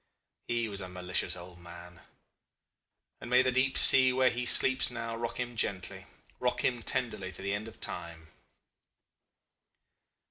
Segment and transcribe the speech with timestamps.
[0.47, 1.99] He was a malicious old man
[3.19, 6.07] and may the deep sea where he sleeps now rock him gently,
[6.39, 8.25] rock him tenderly to the end of time!